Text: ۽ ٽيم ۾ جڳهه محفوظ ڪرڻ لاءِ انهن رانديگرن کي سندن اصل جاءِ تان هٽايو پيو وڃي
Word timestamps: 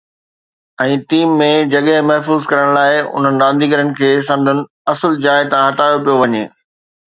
۽ 0.85 0.95
ٽيم 1.11 1.35
۾ 1.41 1.49
جڳهه 1.73 2.05
محفوظ 2.13 2.47
ڪرڻ 2.53 2.73
لاءِ 2.79 2.97
انهن 3.13 3.39
رانديگرن 3.45 3.93
کي 4.01 4.11
سندن 4.31 4.57
اصل 4.97 5.21
جاءِ 5.29 5.39
تان 5.55 5.63
هٽايو 5.71 6.03
پيو 6.11 6.19
وڃي 6.27 6.43